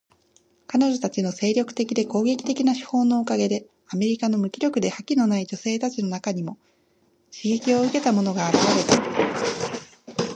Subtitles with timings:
[0.65, 6.57] 彼女たちの精力的で攻撃的な手法のおかげで、アメリカの無気力で覇気のない女性たちの中にも
[7.31, 8.57] 刺激を受けた者が現
[9.27, 10.21] れた。